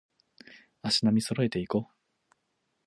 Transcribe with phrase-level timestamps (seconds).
[0.81, 1.93] 足並み揃えていこう